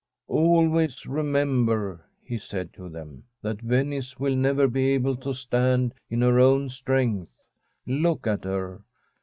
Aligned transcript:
* 0.13 0.27
Always 0.27 1.05
remember,' 1.05 2.07
he 2.23 2.39
said 2.39 2.73
to 2.73 2.89
them, 2.89 3.25
* 3.33 3.41
that 3.43 3.61
Venice 3.61 4.17
will 4.19 4.35
never 4.35 4.67
be 4.67 4.89
able 4.93 5.15
to 5.17 5.31
stand 5.31 5.93
in 6.09 6.21
her 6.23 6.39
own 6.39 6.69
strength. 6.69 7.45
Look 7.85 8.25
at 8.25 8.43
her 8.45 8.81